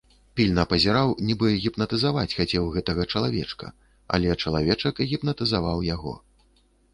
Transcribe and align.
Пільна 0.39 0.61
пазіраў, 0.69 1.11
нібы 1.27 1.49
гіпнатызаваць 1.65 2.35
хацеў 2.39 2.69
гэтага 2.77 3.05
чалавечка, 3.17 3.71
але 4.17 4.33
чалавечак 4.47 5.05
гіпнатызаваў 5.13 5.87
яго. 5.93 6.17